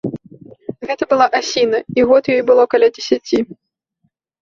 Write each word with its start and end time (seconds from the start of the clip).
Гэта 0.91 1.03
была 1.11 1.27
асіна, 1.41 1.83
і 1.99 2.09
год 2.13 2.23
ёй 2.39 2.43
было 2.51 2.63
каля 2.75 2.87
дзесяці. 2.99 3.37